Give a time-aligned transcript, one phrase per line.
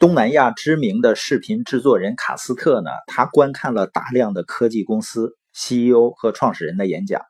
[0.00, 7.20] 东南亚知名的视频制作人卡斯特呢，他观看了大量的科技公司 CEO 和创始人的演讲，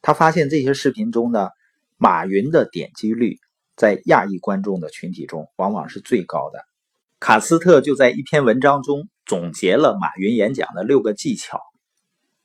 [0.00, 1.50] 他发现这些视频中呢，
[1.98, 3.36] 马云的点击率
[3.76, 6.60] 在亚裔观众的群体中往往是最高的。
[7.20, 11.60] 卡斯特就在一篇文章中总结了马云演讲的六个技巧。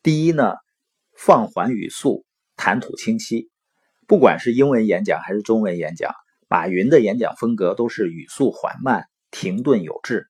[0.04, 0.56] 第一呢，
[1.18, 2.26] 放缓语速，
[2.58, 3.50] 谈吐清晰。
[4.08, 6.12] 不管是英文演讲还是中文演讲，
[6.50, 10.28] 马云的演讲风格都是语速缓慢、停顿有致。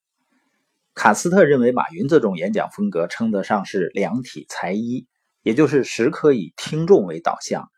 [0.93, 5.07] 卡斯特认为，马云这种演讲风格称得上是两体裁衣，
[5.41, 7.69] 也就是时刻以听众为导向，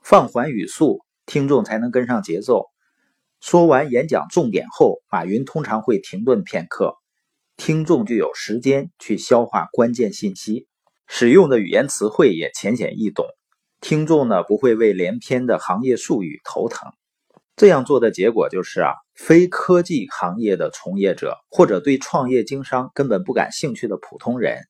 [0.00, 2.66] 放缓语速，听众才能跟上节奏。
[3.40, 6.94] 说完演讲重点后，马云通常会停顿片刻，
[7.56, 10.68] 听众就有时间去消化关键信息，
[11.06, 13.26] 使用的语言词汇也浅显易懂。
[13.80, 16.92] 听众呢不会为连篇的行业术语头疼，
[17.56, 24.60] 这样做的结果就是啊，非科技行业的从业者或者对创业经商根本不感兴趣的普通人，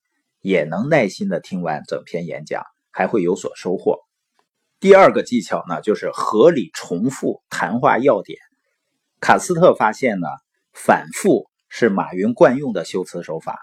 [0.40, 3.98] 也能耐心的听完整篇演讲，还会有所收获。
[4.78, 8.38] 第二个技巧呢，就是合理重复谈话要点。
[9.20, 10.28] 卡斯特发现呢，
[10.72, 13.58] 反复是马云惯用的修辞手法。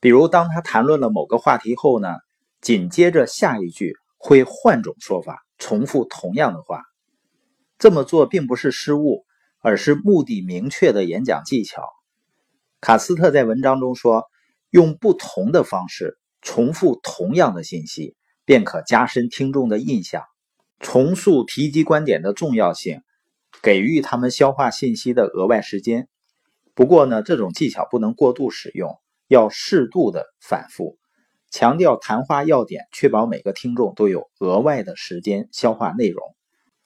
[0.00, 2.14] 比如，当他谈论了某个话题后呢，
[2.60, 3.94] 紧接着下一句。
[4.26, 6.80] 会换种说法，重复同样的话。
[7.78, 9.24] 这么做并不是失误，
[9.60, 11.88] 而是目的明确的演讲技巧。
[12.80, 14.24] 卡斯特在文章中说
[14.70, 18.14] ：“用不同的方式重复同样的信息，
[18.44, 20.22] 便可加深听众的印象，
[20.80, 23.00] 重塑提及观点的重要性，
[23.62, 26.08] 给予他们消化信息的额外时间。
[26.74, 30.98] 不过呢，这种技巧不能过度使用，要适度的反复。”
[31.50, 36.34] 强调谈话要点，确保每个听众都有额外的时间消化内容。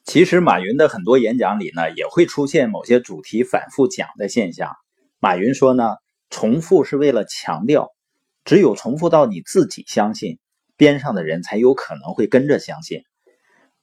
[0.08, 4.74] 其实，马云的很多演讲里呢，也会出现某些主题反复讲的现象。
[5.18, 5.96] 马云说呢，
[6.30, 7.90] 重复是为了强调，
[8.46, 10.38] 只有重复到你自己相信，
[10.78, 13.02] 边上的人才有可能会跟着相信。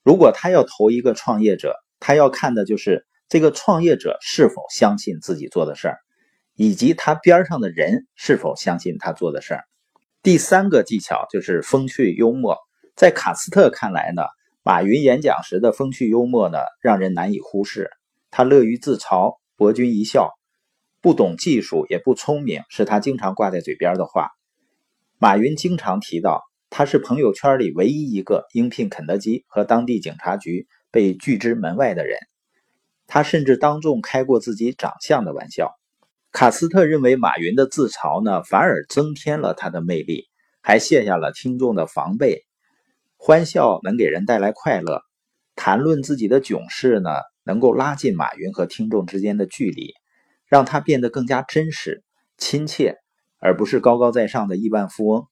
[0.02, 6.00] 如果他要投一个创业者，他要看的就是这个创业者是否相信自己做的事儿，
[6.56, 9.64] 以及他边上的人是否相信他做的事儿。
[10.24, 12.58] 第三个技巧就是风趣幽默。
[12.96, 14.24] 在卡斯特看来呢，
[14.68, 17.92] 马云演讲时的风趣幽默呢，让人难以忽视。
[18.31, 20.31] 他乐于自嘲，博君一笑，
[21.02, 24.31] 不懂技术也不聪明，是他经常挂在嘴边的话。
[25.20, 32.18] 马云经常提到，他是朋友圈里唯一一个应聘肯德基和当地警察局被拒之门外的人。
[33.06, 35.76] 他甚至当众开过自己长相的玩笑。
[36.32, 40.24] 卡斯特认为，马云的自嘲呢，反而增添了他的魅力，
[40.64, 42.47] 还卸下了听众的防备。
[43.18, 45.02] 欢笑能给人带来快乐，
[45.56, 47.09] 谈论自己的囧事呢，
[47.44, 49.94] 能够拉近马云和听众之间的距离，
[50.48, 52.03] 让他变得更加真实、
[52.38, 52.98] 亲切，
[53.40, 55.28] 而不是高高在上的亿万富翁。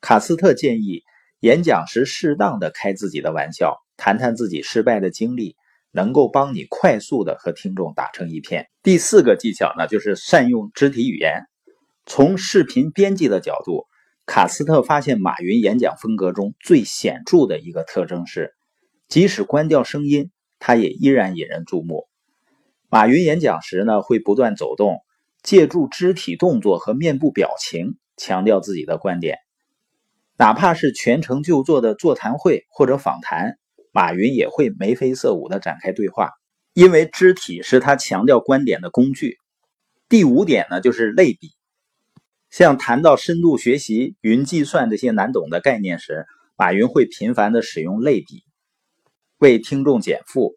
[0.00, 1.02] 卡斯特建议，
[1.40, 5.56] 演讲时适当的开自己的玩笑，谈谈自己失败的经历。
[5.96, 8.66] 能够帮你快速的和听众打成一片。
[8.82, 11.44] 第四个技巧呢，就是善用肢体语言。
[12.04, 13.86] 从视频编辑的角度，
[14.26, 18.54] 卡斯特发现马云演讲风格中最显著的一个特征是，
[19.08, 22.08] 即使关掉声音，他也依然引人注目。
[22.88, 25.00] 马云演讲时呢，会不断走动，
[25.42, 29.38] 借助肢体动作和面部表情强调自己的观点。
[30.36, 33.58] 哪怕是全程就坐的座谈会或者访谈。
[33.92, 36.30] 马云也会眉飞色舞地展开对话，
[36.72, 39.36] 因为肢体是他强调观点的工具。
[40.08, 41.52] 第五点呢，就是类比。
[42.54, 46.24] 像谈到深度学习、云计算这些难懂的概念时，
[46.56, 48.44] 马云会频繁地使用类比，
[49.38, 50.54] 为听众减负。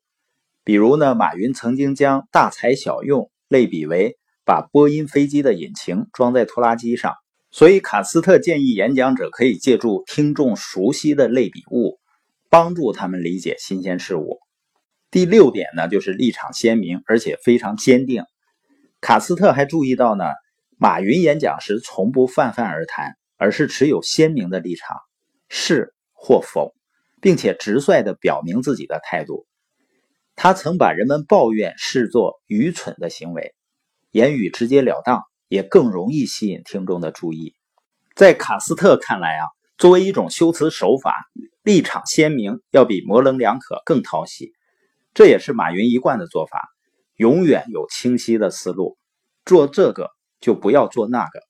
[0.64, 4.16] 比如呢，马云曾经将大材小用类比为
[4.46, 7.16] 把波音飞机的引擎装在拖拉机上。
[7.50, 11.98] 所以，卡斯特建议演讲者可以借助听众熟悉的类比物。
[12.52, 14.38] 帮助他们理解新鲜事物。
[15.10, 18.24] 第六点呢，就是立场鲜明，而且非常坚定。
[19.02, 20.26] 卡斯特还注意到呢，
[20.78, 24.96] 马云演讲时从不泛泛而谈，而是持有鲜明的立场，
[25.50, 26.74] 是或否，
[27.20, 29.46] 并且直率地表明自己的态度。
[30.36, 33.56] 他曾把人们抱怨视作愚蠢的行为，
[34.12, 37.56] 言语直截了当，也更容易吸引听众的注意。
[38.16, 39.48] 在卡斯特看来啊。
[39.80, 41.14] 作为一种修辞手法，
[41.62, 44.52] 立场鲜明要比模棱两可更讨喜。
[45.14, 46.68] 这也是马云一贯的做法，
[47.16, 48.98] 永远有清晰的思路，
[49.46, 51.42] 做这个就不要做那个。